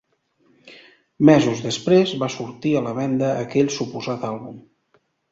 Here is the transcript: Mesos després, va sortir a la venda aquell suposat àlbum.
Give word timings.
Mesos 1.29 1.59
després, 1.65 2.13
va 2.23 2.29
sortir 2.35 2.71
a 2.77 2.81
la 2.85 2.93
venda 3.01 3.27
aquell 3.43 3.69
suposat 3.75 4.25
àlbum. 4.31 4.57